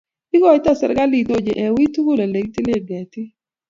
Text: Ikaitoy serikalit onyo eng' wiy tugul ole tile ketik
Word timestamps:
Ikaitoy 0.35 0.77
serikalit 0.79 1.29
onyo 1.37 1.53
eng' 1.61 1.73
wiy 1.75 1.89
tugul 1.93 2.19
ole 2.25 2.39
tile 2.53 2.75
ketik 2.87 3.29